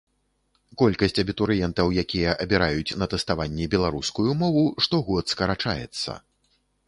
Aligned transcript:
Колькасць 0.81 1.19
абітурыентаў, 1.23 1.91
якія 2.03 2.29
абіраюць 2.45 2.95
на 3.03 3.09
тэставанні 3.13 3.69
беларускую 3.75 4.27
мову, 4.41 4.63
штогод 4.87 5.23
скарачаецца. 5.35 6.11